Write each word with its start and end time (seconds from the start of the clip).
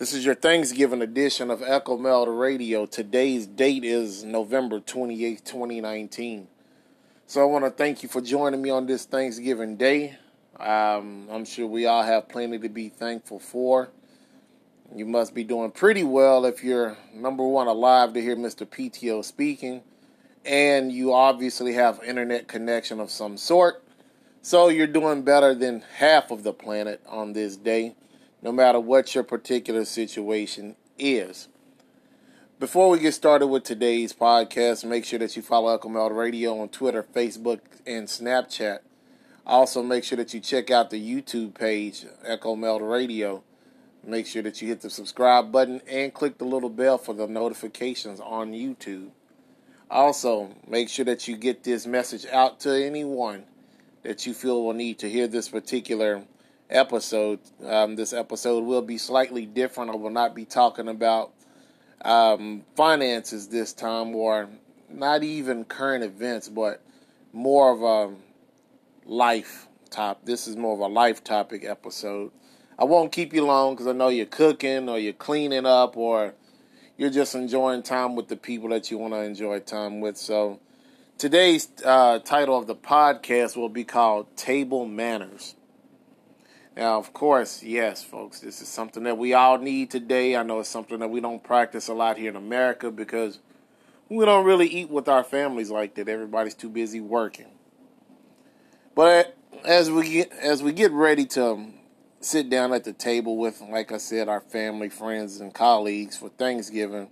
This 0.00 0.14
is 0.14 0.24
your 0.24 0.34
Thanksgiving 0.34 1.02
edition 1.02 1.50
of 1.50 1.62
Echo 1.62 1.98
Melda 1.98 2.30
Radio. 2.30 2.86
Today's 2.86 3.46
date 3.46 3.84
is 3.84 4.24
November 4.24 4.80
28, 4.80 5.44
2019. 5.44 6.48
So 7.26 7.42
I 7.42 7.44
want 7.44 7.66
to 7.66 7.70
thank 7.70 8.02
you 8.02 8.08
for 8.08 8.22
joining 8.22 8.62
me 8.62 8.70
on 8.70 8.86
this 8.86 9.04
Thanksgiving 9.04 9.76
day. 9.76 10.16
Um, 10.58 11.28
I'm 11.30 11.44
sure 11.44 11.66
we 11.66 11.84
all 11.84 12.02
have 12.02 12.30
plenty 12.30 12.58
to 12.60 12.70
be 12.70 12.88
thankful 12.88 13.38
for. 13.40 13.90
You 14.96 15.04
must 15.04 15.34
be 15.34 15.44
doing 15.44 15.70
pretty 15.70 16.02
well 16.02 16.46
if 16.46 16.64
you're 16.64 16.96
number 17.12 17.46
one 17.46 17.66
alive 17.66 18.14
to 18.14 18.22
hear 18.22 18.36
Mr. 18.36 18.66
PTO 18.66 19.22
speaking, 19.22 19.82
and 20.46 20.90
you 20.90 21.12
obviously 21.12 21.74
have 21.74 22.02
internet 22.02 22.48
connection 22.48 23.00
of 23.00 23.10
some 23.10 23.36
sort. 23.36 23.84
So 24.40 24.70
you're 24.70 24.86
doing 24.86 25.24
better 25.24 25.54
than 25.54 25.84
half 25.98 26.30
of 26.30 26.42
the 26.42 26.54
planet 26.54 27.02
on 27.06 27.34
this 27.34 27.58
day, 27.58 27.96
no 28.42 28.52
matter 28.52 28.80
what 28.80 29.14
your 29.14 29.24
particular 29.24 29.84
situation 29.84 30.76
is. 30.98 31.48
Before 32.58 32.90
we 32.90 32.98
get 32.98 33.14
started 33.14 33.46
with 33.46 33.64
today's 33.64 34.12
podcast, 34.12 34.84
make 34.84 35.04
sure 35.04 35.18
that 35.18 35.34
you 35.34 35.42
follow 35.42 35.74
Echo 35.74 35.88
Melda 35.88 36.14
Radio 36.14 36.60
on 36.60 36.68
Twitter, 36.68 37.02
Facebook, 37.02 37.60
and 37.86 38.06
Snapchat. 38.06 38.80
Also, 39.46 39.82
make 39.82 40.04
sure 40.04 40.16
that 40.16 40.34
you 40.34 40.40
check 40.40 40.70
out 40.70 40.90
the 40.90 41.00
YouTube 41.00 41.54
page, 41.54 42.04
Echo 42.24 42.54
Melda 42.54 42.84
Radio. 42.84 43.42
Make 44.06 44.26
sure 44.26 44.42
that 44.42 44.60
you 44.60 44.68
hit 44.68 44.80
the 44.80 44.90
subscribe 44.90 45.50
button 45.50 45.80
and 45.88 46.12
click 46.12 46.38
the 46.38 46.44
little 46.44 46.70
bell 46.70 46.98
for 46.98 47.14
the 47.14 47.26
notifications 47.26 48.20
on 48.20 48.52
YouTube. 48.52 49.10
Also, 49.90 50.54
make 50.68 50.88
sure 50.88 51.04
that 51.04 51.26
you 51.26 51.36
get 51.36 51.64
this 51.64 51.86
message 51.86 52.26
out 52.26 52.60
to 52.60 52.70
anyone 52.70 53.44
that 54.02 54.26
you 54.26 54.32
feel 54.32 54.62
will 54.62 54.72
need 54.72 54.98
to 54.98 55.10
hear 55.10 55.26
this 55.26 55.48
particular 55.48 56.22
episode. 56.70 57.40
Um, 57.64 57.96
this 57.96 58.12
episode 58.12 58.64
will 58.64 58.82
be 58.82 58.98
slightly 58.98 59.46
different. 59.46 59.90
I 59.90 59.96
will 59.96 60.10
not 60.10 60.34
be 60.34 60.44
talking 60.44 60.88
about 60.88 61.32
um, 62.02 62.64
finances 62.76 63.48
this 63.48 63.72
time, 63.72 64.14
or 64.14 64.48
not 64.88 65.22
even 65.22 65.64
current 65.64 66.04
events, 66.04 66.48
but 66.48 66.82
more 67.32 67.72
of 67.72 67.82
a 67.82 68.14
life 69.04 69.68
top. 69.90 70.24
This 70.24 70.46
is 70.46 70.56
more 70.56 70.74
of 70.74 70.80
a 70.80 70.86
life 70.86 71.22
topic 71.22 71.64
episode. 71.64 72.32
I 72.78 72.84
won't 72.84 73.12
keep 73.12 73.34
you 73.34 73.44
long 73.44 73.74
because 73.74 73.86
I 73.86 73.92
know 73.92 74.08
you're 74.08 74.26
cooking 74.26 74.88
or 74.88 74.98
you're 74.98 75.12
cleaning 75.12 75.66
up 75.66 75.96
or 75.96 76.34
you're 76.96 77.10
just 77.10 77.34
enjoying 77.34 77.82
time 77.82 78.14
with 78.14 78.28
the 78.28 78.36
people 78.36 78.70
that 78.70 78.90
you 78.90 78.98
want 78.98 79.12
to 79.12 79.20
enjoy 79.20 79.60
time 79.60 80.00
with. 80.00 80.16
So 80.16 80.60
Today's 81.20 81.68
uh, 81.84 82.18
title 82.20 82.56
of 82.56 82.66
the 82.66 82.74
podcast 82.74 83.54
will 83.54 83.68
be 83.68 83.84
called 83.84 84.34
Table 84.38 84.86
Manners. 84.86 85.54
Now, 86.76 86.98
of 86.98 87.12
course, 87.12 87.62
yes, 87.62 88.02
folks, 88.02 88.40
this 88.40 88.62
is 88.62 88.68
something 88.68 89.02
that 89.02 89.18
we 89.18 89.34
all 89.34 89.58
need 89.58 89.90
today. 89.90 90.36
I 90.36 90.42
know 90.42 90.60
it's 90.60 90.68
something 90.68 91.00
that 91.00 91.08
we 91.08 91.20
don't 91.20 91.42
practice 91.42 91.88
a 91.88 91.94
lot 91.94 92.16
here 92.16 92.30
in 92.30 92.36
America 92.36 92.90
because 92.90 93.40
we 94.08 94.24
don't 94.24 94.44
really 94.44 94.68
eat 94.68 94.90
with 94.90 95.08
our 95.08 95.24
families 95.24 95.70
like 95.70 95.94
that. 95.94 96.08
Everybody's 96.08 96.54
too 96.54 96.68
busy 96.68 97.00
working. 97.00 97.48
But 98.94 99.36
as 99.64 99.90
we 99.90 100.10
get, 100.10 100.32
as 100.32 100.62
we 100.62 100.72
get 100.72 100.92
ready 100.92 101.26
to 101.26 101.66
sit 102.20 102.50
down 102.50 102.72
at 102.72 102.84
the 102.84 102.92
table 102.92 103.36
with, 103.36 103.60
like 103.60 103.92
I 103.92 103.98
said, 103.98 104.28
our 104.28 104.40
family, 104.40 104.88
friends, 104.88 105.40
and 105.40 105.52
colleagues 105.52 106.16
for 106.16 106.28
Thanksgiving, 106.28 107.08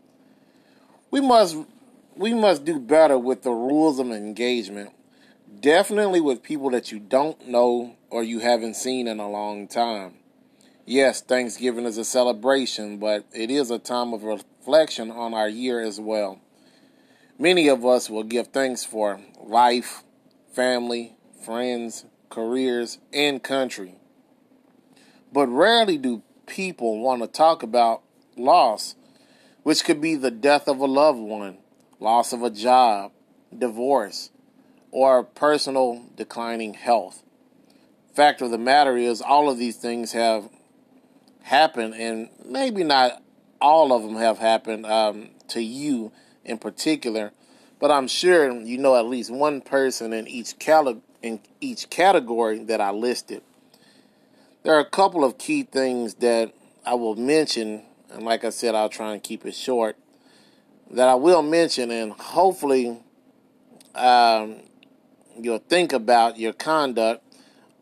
we 1.10 1.20
must 1.20 1.56
we 2.16 2.34
must 2.34 2.64
do 2.64 2.78
better 2.78 3.18
with 3.18 3.42
the 3.42 3.50
rules 3.50 3.98
of 3.98 4.10
engagement. 4.10 4.90
Definitely 5.56 6.20
with 6.20 6.42
people 6.42 6.70
that 6.70 6.92
you 6.92 6.98
don't 6.98 7.48
know 7.48 7.96
or 8.10 8.22
you 8.22 8.38
haven't 8.38 8.74
seen 8.74 9.08
in 9.08 9.18
a 9.18 9.28
long 9.28 9.66
time. 9.66 10.14
Yes, 10.84 11.20
Thanksgiving 11.22 11.84
is 11.84 11.98
a 11.98 12.04
celebration, 12.04 12.98
but 12.98 13.24
it 13.32 13.50
is 13.50 13.70
a 13.70 13.78
time 13.78 14.12
of 14.12 14.22
reflection 14.22 15.10
on 15.10 15.34
our 15.34 15.48
year 15.48 15.80
as 15.80 15.98
well. 15.98 16.38
Many 17.38 17.66
of 17.68 17.84
us 17.84 18.10
will 18.10 18.24
give 18.24 18.48
thanks 18.48 18.84
for 18.84 19.20
life, 19.42 20.04
family, 20.52 21.16
friends, 21.44 22.04
careers, 22.28 22.98
and 23.12 23.42
country. 23.42 23.94
But 25.32 25.48
rarely 25.48 25.96
do 25.96 26.22
people 26.46 27.00
want 27.00 27.22
to 27.22 27.26
talk 27.26 27.62
about 27.62 28.02
loss, 28.36 28.94
which 29.62 29.82
could 29.82 30.00
be 30.00 30.14
the 30.14 30.30
death 30.30 30.68
of 30.68 30.78
a 30.78 30.86
loved 30.86 31.18
one, 31.18 31.58
loss 31.98 32.32
of 32.32 32.42
a 32.42 32.50
job, 32.50 33.12
divorce, 33.56 34.30
or 34.90 35.22
personal 35.22 36.04
declining 36.16 36.74
health. 36.74 37.22
Fact 38.14 38.40
of 38.42 38.50
the 38.50 38.58
matter 38.58 38.96
is, 38.96 39.20
all 39.20 39.48
of 39.48 39.58
these 39.58 39.76
things 39.76 40.12
have 40.12 40.48
happened, 41.42 41.94
and 41.94 42.28
maybe 42.44 42.82
not 42.84 43.22
all 43.60 43.92
of 43.92 44.02
them 44.02 44.16
have 44.16 44.38
happened 44.38 44.86
um, 44.86 45.30
to 45.48 45.62
you 45.62 46.12
in 46.44 46.58
particular, 46.58 47.32
but 47.78 47.90
I'm 47.90 48.08
sure 48.08 48.50
you 48.50 48.78
know 48.78 48.96
at 48.96 49.06
least 49.06 49.30
one 49.30 49.60
person 49.60 50.12
in 50.12 50.26
each 50.26 50.58
cali- 50.58 51.02
in 51.22 51.40
each 51.60 51.90
category 51.90 52.64
that 52.64 52.80
I 52.80 52.90
listed. 52.90 53.42
There 54.62 54.74
are 54.74 54.80
a 54.80 54.84
couple 54.84 55.24
of 55.24 55.38
key 55.38 55.62
things 55.62 56.14
that 56.14 56.52
I 56.84 56.94
will 56.94 57.16
mention, 57.16 57.82
and 58.10 58.24
like 58.24 58.44
I 58.44 58.50
said, 58.50 58.74
I'll 58.74 58.88
try 58.88 59.12
and 59.12 59.22
keep 59.22 59.46
it 59.46 59.54
short 59.54 59.96
that 60.90 61.08
I 61.08 61.14
will 61.14 61.42
mention, 61.42 61.90
and 61.90 62.12
hopefully 62.12 62.98
um, 63.94 64.56
you'll 65.40 65.58
think 65.58 65.92
about 65.92 66.38
your 66.38 66.52
conduct 66.52 67.22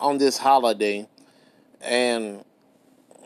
on 0.00 0.18
this 0.18 0.38
holiday. 0.38 1.08
And 1.80 2.44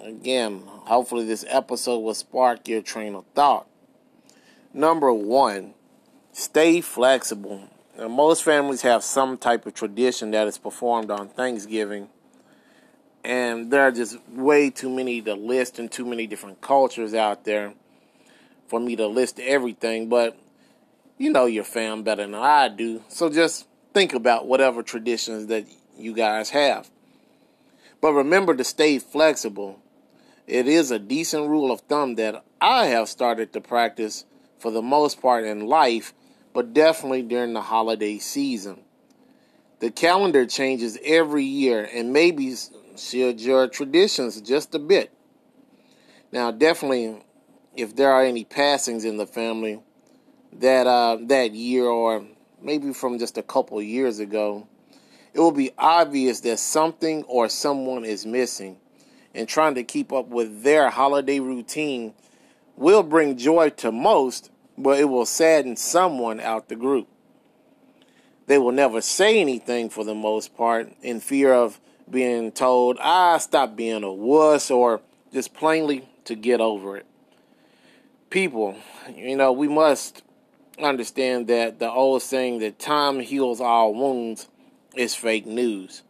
again, 0.03 0.63
hopefully 0.67 1.25
this 1.25 1.45
episode 1.49 1.99
will 1.99 2.15
spark 2.15 2.69
your 2.69 2.83
train 2.83 3.15
of 3.15 3.25
thought. 3.35 3.67
Number 4.73 5.13
one, 5.13 5.75
stay 6.33 6.81
flexible. 6.81 7.69
Now, 7.99 8.09
most 8.09 8.45
families 8.45 8.83
have 8.83 9.03
some 9.03 9.37
type 9.37 9.67
of 9.67 9.75
tradition 9.75 10.31
that 10.31 10.47
is 10.47 10.59
performed 10.59 11.11
on 11.11 11.29
Thanksgiving. 11.29 12.09
And 13.23 13.71
there 13.71 13.83
are 13.83 13.93
just 13.93 14.17
way 14.29 14.71
too 14.71 14.89
many 14.89 15.21
to 15.23 15.35
list 15.35 15.79
and 15.79 15.91
too 15.91 16.07
many 16.07 16.27
different 16.27 16.61
cultures 16.61 17.13
out 17.13 17.45
there 17.45 17.75
for 18.69 18.81
me 18.81 18.97
to 18.97 19.07
list 19.07 19.39
everything, 19.41 20.09
but 20.09 20.39
you 21.19 21.31
know 21.31 21.45
your 21.45 21.65
fam 21.65 22.03
better 22.03 22.23
than 22.23 22.35
I 22.35 22.69
do. 22.69 23.03
So 23.09 23.29
just 23.29 23.67
think 23.93 24.15
about 24.15 24.47
whatever 24.47 24.83
traditions 24.83 25.47
that 25.47 25.67
you 25.97 26.15
guys 26.15 26.51
have. 26.51 26.91
But 28.01 28.15
remember 28.15 28.55
to 28.57 28.65
stay 28.65 28.99
flexible. 28.99 29.81
It 30.47 30.67
is 30.67 30.91
a 30.91 30.99
decent 30.99 31.49
rule 31.49 31.71
of 31.71 31.83
thumb 31.83 32.15
that 32.17 32.45
I 32.61 32.87
have 32.87 33.09
started 33.09 33.53
to 33.53 33.61
practice 33.61 34.25
for 34.59 34.71
the 34.71 34.83
most 34.83 35.21
part 35.21 35.45
in 35.45 35.67
life, 35.67 36.13
but 36.53 36.75
definitely 36.75 37.23
during 37.23 37.53
the 37.53 37.63
holiday 37.63 38.19
season. 38.19 38.81
The 39.81 39.91
calendar 39.91 40.45
changes 40.47 40.99
every 41.05 41.45
year 41.45 41.89
and 41.93 42.13
maybe 42.13 42.55
should 42.97 43.41
your 43.41 43.69
traditions 43.69 44.41
just 44.41 44.75
a 44.75 44.79
bit. 44.79 45.11
Now, 46.33 46.51
definitely 46.51 47.23
if 47.77 47.97
there 47.97 48.13
are 48.13 48.25
any 48.25 48.45
passings 48.45 49.05
in 49.05 49.17
the 49.17 49.27
family 49.27 49.81
that 50.53 50.87
uh, 50.87 51.17
that 51.23 51.53
year 51.53 51.87
or 51.87 52.27
maybe 52.63 52.93
from 52.93 53.19
just 53.19 53.39
a 53.39 53.43
couple 53.43 53.81
years 53.83 54.19
ago, 54.19 54.67
it 55.33 55.41
will 55.41 55.53
be 55.53 55.71
obvious 55.79 56.41
that 56.41 56.59
something 56.59 57.23
or 57.25 57.49
someone 57.49 58.05
is 58.05 58.27
missing, 58.27 58.77
and 59.35 59.49
trying 59.49 59.75
to 59.77 59.85
keep 59.85 60.13
up 60.13 60.29
with 60.29 60.63
their 60.63 60.91
holiday 60.91 61.39
routine 61.39 62.15
will 62.77 63.03
bring 63.03 63.37
joy 63.37 63.71
to 63.71 63.93
most, 63.93 64.51
but 64.77 64.99
it 64.99 65.05
will 65.05 65.27
sadden 65.27 65.77
someone 65.77 66.41
out 66.41 66.69
the 66.69 66.77
group. 66.77 67.07
They 68.47 68.59
will 68.59 68.73
never 68.73 69.01
say 69.01 69.41
anything 69.41 69.91
for 69.91 70.05
the 70.05 70.15
most 70.15 70.57
part 70.57 70.93
in 71.03 71.21
fear 71.21 71.55
of 71.55 71.79
being 72.11 72.51
told, 72.51 72.99
ah, 73.01 73.39
stop 73.39 73.77
being 73.77 74.03
a 74.03 74.13
wuss, 74.13 74.71
or 74.71 75.01
just 75.33 75.55
plainly 75.55 76.09
to 76.25 76.35
get 76.35 76.61
over 76.61 76.97
it 76.97 77.07
people, 78.31 78.77
you 79.15 79.37
know, 79.37 79.53
we 79.53 79.69
must 79.69 80.23
understand 80.85 81.47
that 81.49 81.79
the 81.79 81.91
old 81.91 82.23
saying 82.23 82.61
that 82.61 82.79
time 82.79 83.21
heals 83.21 83.61
all 83.61 83.95
wounds 83.95 84.49
is 84.95 85.15
fake 85.15 85.47
news. 85.47 86.03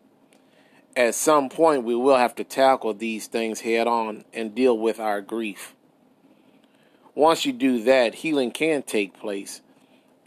At 0.97 1.15
some 1.15 1.49
point, 1.49 1.85
we 1.85 1.95
will 1.95 2.17
have 2.17 2.35
to 2.37 2.45
tackle 2.45 2.95
these 2.95 3.27
things 3.27 3.61
head 3.61 3.87
on 3.87 4.25
and 4.33 4.55
deal 4.55 4.77
with 4.77 4.99
our 4.99 5.21
grief. 5.21 5.75
Once 7.15 7.45
you 7.45 7.53
do 7.53 7.83
that, 7.85 8.17
healing 8.17 8.51
can 8.51 8.83
take 8.83 9.19
place, 9.19 9.61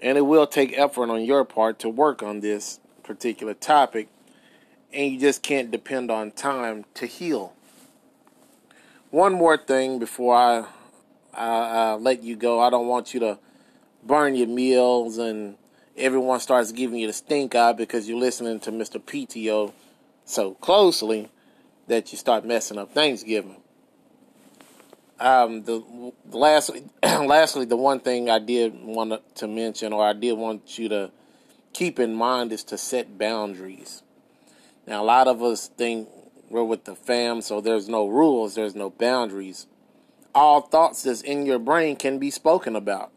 and 0.02 0.18
it 0.18 0.22
will 0.22 0.48
take 0.48 0.78
effort 0.78 1.10
on 1.10 1.24
your 1.24 1.44
part 1.44 1.80
to 1.80 1.90
work 1.90 2.22
on 2.24 2.40
this 2.40 2.80
particular 3.04 3.54
topic, 3.54 4.08
and 4.94 5.12
you 5.12 5.20
just 5.20 5.42
can't 5.42 5.72
depend 5.72 6.10
on 6.12 6.32
time 6.32 6.86
to 6.94 7.06
heal. 7.06 7.54
One 9.10 9.34
more 9.34 9.58
thing 9.58 10.00
before 10.00 10.36
I 10.36 10.66
I, 11.34 11.94
let 11.96 12.24
you 12.24 12.36
go. 12.36 12.60
I 12.60 12.70
don't 12.70 12.88
want 12.88 13.14
you 13.14 13.20
to 13.22 13.40
burn 14.06 14.36
your 14.36 14.48
meals 14.48 15.18
and 15.18 15.56
everyone 15.96 16.40
starts 16.40 16.72
giving 16.72 17.00
you 17.00 17.08
the 17.08 17.14
stink 17.14 17.56
eye 17.56 17.74
because 17.74 18.08
you're 18.08 18.20
listening 18.20 18.60
to 18.62 18.72
Mr. 18.72 19.02
PTO 19.02 19.72
so 20.26 20.54
closely 20.56 21.30
that 21.88 22.12
you 22.12 22.18
start 22.18 22.46
messing 22.46 22.78
up 22.78 22.94
Thanksgiving. 22.94 23.58
Um, 25.20 25.64
the 25.64 26.12
lastly, 26.32 26.84
lastly, 27.04 27.66
the 27.66 27.78
one 27.78 28.00
thing 28.00 28.30
I 28.30 28.40
did 28.40 28.74
want 28.84 29.22
to 29.36 29.48
mention, 29.48 29.94
or 29.94 30.06
I 30.06 30.14
did 30.14 30.34
want 30.34 30.78
you 30.78 30.90
to 30.90 31.12
keep 31.72 32.00
in 32.00 32.14
mind, 32.14 32.52
is 32.52 32.64
to 32.66 32.78
set 32.78 33.18
boundaries. 33.18 34.04
Now, 34.86 35.02
a 35.02 35.06
lot 35.06 35.28
of 35.28 35.42
us 35.42 35.70
think 35.70 36.10
we're 36.50 36.64
with 36.64 36.84
the 36.84 36.96
fam, 36.96 37.42
so 37.42 37.62
there's 37.62 37.88
no 37.88 38.08
rules, 38.08 38.56
there's 38.56 38.76
no 38.76 38.90
boundaries. 38.90 39.66
All 40.36 40.62
thoughts 40.62 41.04
that's 41.04 41.22
in 41.22 41.46
your 41.46 41.60
brain 41.60 41.96
can 41.96 42.20
be 42.20 42.30
spoken 42.30 42.76
about. 42.76 43.13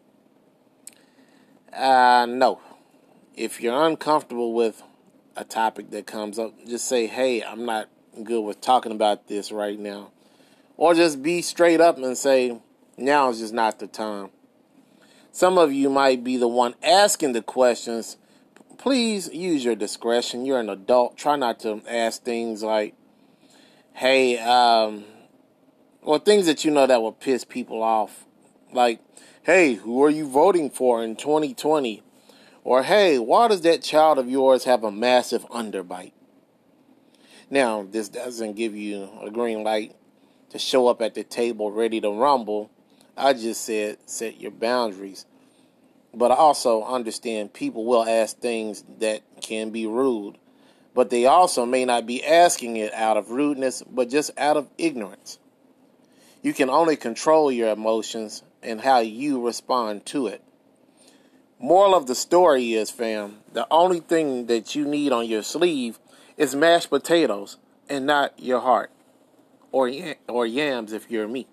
Uh, 1.72 2.26
no. 2.28 2.60
If 3.34 3.60
you're 3.60 3.86
uncomfortable 3.86 4.54
with 4.54 4.82
a 5.36 5.44
topic 5.44 5.90
that 5.90 6.06
comes 6.06 6.38
up, 6.38 6.54
just 6.66 6.88
say, 6.88 7.06
hey, 7.06 7.42
I'm 7.42 7.66
not 7.66 7.88
good 8.24 8.40
with 8.40 8.60
talking 8.60 8.92
about 8.92 9.28
this 9.28 9.52
right 9.52 9.78
now. 9.78 10.10
Or 10.76 10.94
just 10.94 11.22
be 11.22 11.42
straight 11.42 11.80
up 11.80 11.98
and 11.98 12.16
say, 12.16 12.58
now 12.96 13.30
is 13.30 13.40
just 13.40 13.54
not 13.54 13.78
the 13.78 13.86
time. 13.86 14.30
Some 15.32 15.58
of 15.58 15.72
you 15.72 15.90
might 15.90 16.24
be 16.24 16.38
the 16.38 16.48
one 16.48 16.74
asking 16.82 17.32
the 17.32 17.42
questions. 17.42 18.16
Please 18.78 19.28
use 19.28 19.64
your 19.64 19.74
discretion. 19.74 20.46
You're 20.46 20.60
an 20.60 20.70
adult. 20.70 21.18
Try 21.18 21.36
not 21.36 21.60
to 21.60 21.82
ask 21.88 22.22
things 22.22 22.62
like, 22.62 22.94
hey, 23.92 24.38
um, 24.38 25.04
or 26.00 26.18
things 26.18 26.46
that 26.46 26.64
you 26.64 26.70
know 26.70 26.86
that 26.86 27.02
will 27.02 27.12
piss 27.12 27.44
people 27.44 27.82
off. 27.82 28.24
Like, 28.76 29.00
hey, 29.44 29.72
who 29.72 30.04
are 30.04 30.10
you 30.10 30.28
voting 30.28 30.68
for 30.68 31.02
in 31.02 31.16
2020? 31.16 32.02
Or, 32.62 32.82
hey, 32.82 33.18
why 33.18 33.48
does 33.48 33.62
that 33.62 33.82
child 33.82 34.18
of 34.18 34.28
yours 34.28 34.64
have 34.64 34.84
a 34.84 34.92
massive 34.92 35.48
underbite? 35.48 36.12
Now, 37.48 37.86
this 37.90 38.10
doesn't 38.10 38.54
give 38.54 38.76
you 38.76 39.08
a 39.22 39.30
green 39.30 39.64
light 39.64 39.96
to 40.50 40.58
show 40.58 40.88
up 40.88 41.00
at 41.00 41.14
the 41.14 41.24
table 41.24 41.72
ready 41.72 42.02
to 42.02 42.10
rumble. 42.10 42.70
I 43.16 43.32
just 43.32 43.64
said 43.64 43.96
set 44.04 44.42
your 44.42 44.50
boundaries. 44.50 45.24
But 46.12 46.30
I 46.30 46.34
also 46.34 46.84
understand 46.84 47.54
people 47.54 47.86
will 47.86 48.06
ask 48.06 48.38
things 48.38 48.84
that 48.98 49.22
can 49.40 49.70
be 49.70 49.86
rude. 49.86 50.36
But 50.94 51.08
they 51.08 51.24
also 51.24 51.64
may 51.64 51.86
not 51.86 52.04
be 52.04 52.22
asking 52.22 52.76
it 52.76 52.92
out 52.92 53.16
of 53.16 53.30
rudeness, 53.30 53.82
but 53.90 54.10
just 54.10 54.32
out 54.36 54.58
of 54.58 54.68
ignorance. 54.76 55.38
You 56.42 56.52
can 56.52 56.70
only 56.70 56.96
control 56.96 57.50
your 57.50 57.70
emotions 57.70 58.42
and 58.62 58.80
how 58.80 58.98
you 58.98 59.44
respond 59.44 60.06
to 60.06 60.26
it. 60.26 60.42
Moral 61.58 61.94
of 61.94 62.06
the 62.06 62.14
story 62.14 62.74
is, 62.74 62.90
fam, 62.90 63.38
the 63.52 63.66
only 63.70 64.00
thing 64.00 64.46
that 64.46 64.74
you 64.74 64.84
need 64.84 65.12
on 65.12 65.26
your 65.26 65.42
sleeve 65.42 65.98
is 66.36 66.54
mashed 66.54 66.90
potatoes 66.90 67.56
and 67.88 68.04
not 68.04 68.38
your 68.38 68.60
heart 68.60 68.90
or 69.72 69.90
or 70.28 70.46
yams 70.46 70.92
if 70.92 71.10
you're 71.10 71.28
me. 71.28 71.46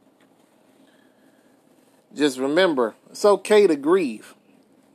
Just 2.13 2.37
remember, 2.37 2.95
it's 3.09 3.25
okay 3.25 3.65
to 3.65 3.75
grieve. 3.75 4.35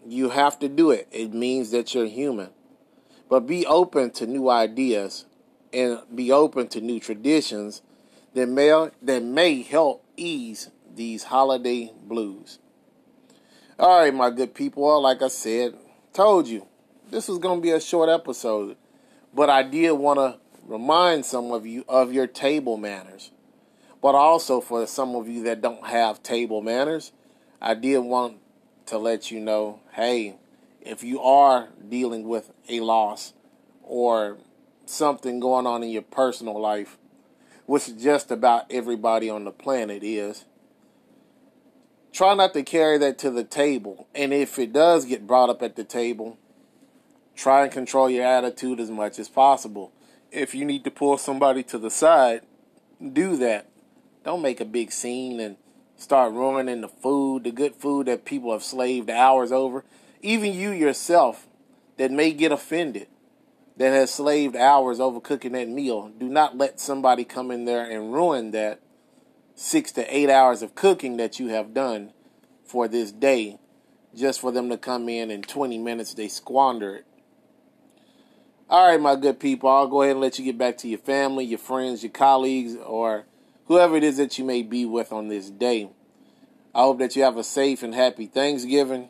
You 0.06 0.30
have 0.30 0.58
to 0.60 0.68
do 0.68 0.90
it. 0.90 1.08
It 1.10 1.34
means 1.34 1.70
that 1.72 1.94
you're 1.94 2.06
human. 2.06 2.50
But 3.28 3.40
be 3.40 3.66
open 3.66 4.10
to 4.12 4.26
new 4.26 4.48
ideas 4.48 5.26
and 5.72 5.98
be 6.14 6.30
open 6.32 6.68
to 6.68 6.80
new 6.80 7.00
traditions 7.00 7.82
that 8.34 8.48
may 8.48 8.90
that 9.02 9.22
may 9.22 9.62
help 9.62 10.04
ease 10.16 10.70
these 10.94 11.24
holiday 11.24 11.92
blues. 12.02 12.58
All 13.78 14.00
right, 14.00 14.12
my 14.12 14.30
good 14.30 14.54
people, 14.54 15.00
like 15.00 15.22
I 15.22 15.28
said, 15.28 15.74
told 16.12 16.48
you 16.48 16.66
this 17.10 17.28
was 17.28 17.38
going 17.38 17.60
to 17.60 17.62
be 17.62 17.70
a 17.70 17.80
short 17.80 18.08
episode, 18.08 18.76
but 19.32 19.48
I 19.48 19.62
did 19.62 19.92
want 19.92 20.18
to 20.18 20.38
remind 20.66 21.24
some 21.24 21.52
of 21.52 21.66
you 21.66 21.84
of 21.88 22.12
your 22.12 22.26
table 22.26 22.76
manners. 22.76 23.30
But 24.00 24.14
also 24.14 24.60
for 24.60 24.86
some 24.86 25.16
of 25.16 25.28
you 25.28 25.42
that 25.44 25.60
don't 25.60 25.86
have 25.86 26.22
table 26.22 26.62
manners, 26.62 27.12
I 27.60 27.74
did 27.74 27.98
want 27.98 28.38
to 28.86 28.98
let 28.98 29.30
you 29.30 29.40
know 29.40 29.80
hey, 29.92 30.36
if 30.80 31.02
you 31.02 31.20
are 31.20 31.68
dealing 31.88 32.28
with 32.28 32.50
a 32.68 32.80
loss 32.80 33.32
or 33.82 34.38
something 34.86 35.40
going 35.40 35.66
on 35.66 35.82
in 35.82 35.90
your 35.90 36.02
personal 36.02 36.60
life, 36.60 36.98
which 37.68 37.98
just 37.98 38.30
about 38.30 38.64
everybody 38.70 39.28
on 39.28 39.44
the 39.44 39.50
planet 39.50 40.02
is, 40.02 40.46
try 42.12 42.34
not 42.34 42.54
to 42.54 42.62
carry 42.62 42.96
that 42.96 43.18
to 43.18 43.30
the 43.30 43.44
table. 43.44 44.08
And 44.14 44.32
if 44.32 44.58
it 44.58 44.72
does 44.72 45.04
get 45.04 45.26
brought 45.26 45.50
up 45.50 45.62
at 45.62 45.76
the 45.76 45.84
table, 45.84 46.38
try 47.36 47.64
and 47.64 47.70
control 47.70 48.08
your 48.08 48.24
attitude 48.24 48.80
as 48.80 48.90
much 48.90 49.18
as 49.18 49.28
possible 49.28 49.92
if 50.30 50.54
you 50.54 50.64
need 50.64 50.84
to 50.84 50.90
pull 50.90 51.18
somebody 51.18 51.62
to 51.64 51.78
the 51.78 51.90
side, 51.90 52.42
do 53.12 53.36
that. 53.36 53.66
Don't 54.24 54.42
make 54.42 54.60
a 54.60 54.64
big 54.64 54.90
scene 54.90 55.38
and 55.40 55.56
start 55.96 56.32
ruining 56.32 56.80
the 56.80 56.88
food, 56.88 57.44
the 57.44 57.50
good 57.50 57.74
food 57.74 58.06
that 58.06 58.24
people 58.24 58.52
have 58.52 58.62
slaved 58.62 59.10
hours 59.10 59.52
over. 59.52 59.84
Even 60.22 60.52
you 60.52 60.70
yourself 60.70 61.46
that 61.96 62.10
may 62.10 62.32
get 62.32 62.52
offended, 62.52 63.08
that 63.78 63.92
has 63.92 64.12
slaved 64.12 64.56
hours 64.56 65.00
over 65.00 65.20
cooking 65.20 65.52
that 65.52 65.68
meal, 65.68 66.10
do 66.18 66.28
not 66.28 66.56
let 66.56 66.78
somebody 66.78 67.24
come 67.24 67.50
in 67.50 67.64
there 67.64 67.88
and 67.88 68.12
ruin 68.12 68.50
that 68.50 68.80
six 69.54 69.90
to 69.92 70.14
eight 70.14 70.30
hours 70.30 70.62
of 70.62 70.74
cooking 70.74 71.16
that 71.16 71.40
you 71.40 71.48
have 71.48 71.74
done 71.74 72.12
for 72.64 72.86
this 72.86 73.10
day 73.10 73.58
just 74.14 74.40
for 74.40 74.52
them 74.52 74.68
to 74.68 74.76
come 74.76 75.08
in 75.08 75.30
in 75.30 75.42
20 75.42 75.78
minutes 75.78 76.14
they 76.14 76.28
squander 76.28 76.96
it 76.96 77.06
all 78.70 78.86
right, 78.86 79.00
my 79.00 79.16
good 79.16 79.40
people, 79.40 79.70
I'll 79.70 79.86
go 79.86 80.02
ahead 80.02 80.12
and 80.12 80.20
let 80.20 80.38
you 80.38 80.44
get 80.44 80.58
back 80.58 80.76
to 80.78 80.88
your 80.88 80.98
family, 80.98 81.42
your 81.42 81.58
friends, 81.58 82.02
your 82.02 82.12
colleagues, 82.12 82.76
or 82.76 83.24
whoever 83.64 83.96
it 83.96 84.04
is 84.04 84.18
that 84.18 84.38
you 84.38 84.44
may 84.44 84.62
be 84.62 84.84
with 84.84 85.10
on 85.10 85.28
this 85.28 85.48
day. 85.48 85.88
I 86.74 86.80
hope 86.80 86.98
that 86.98 87.16
you 87.16 87.22
have 87.22 87.38
a 87.38 87.44
safe 87.44 87.82
and 87.82 87.94
happy 87.94 88.26
Thanksgiving. 88.26 89.08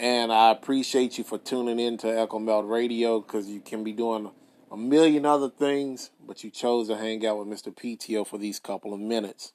And 0.00 0.32
I 0.32 0.52
appreciate 0.52 1.18
you 1.18 1.24
for 1.24 1.38
tuning 1.38 1.80
in 1.80 1.98
to 1.98 2.20
Echo 2.20 2.38
Melda 2.38 2.68
Radio 2.68 3.20
because 3.20 3.48
you 3.48 3.58
can 3.58 3.82
be 3.82 3.90
doing 3.90 4.30
a 4.70 4.76
million 4.76 5.26
other 5.26 5.50
things, 5.50 6.10
but 6.24 6.44
you 6.44 6.50
chose 6.50 6.86
to 6.86 6.96
hang 6.96 7.26
out 7.26 7.36
with 7.36 7.48
Mr. 7.48 7.74
PTO 7.74 8.24
for 8.24 8.38
these 8.38 8.60
couple 8.60 8.94
of 8.94 9.00
minutes. 9.00 9.54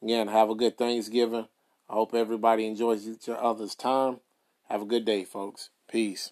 Again, 0.00 0.28
have 0.28 0.50
a 0.50 0.54
good 0.54 0.78
Thanksgiving. 0.78 1.48
I 1.90 1.94
hope 1.94 2.14
everybody 2.14 2.64
enjoys 2.64 3.08
each 3.08 3.28
other's 3.28 3.74
time. 3.74 4.20
Have 4.68 4.82
a 4.82 4.86
good 4.86 5.04
day, 5.04 5.24
folks. 5.24 5.70
Peace. 5.90 6.30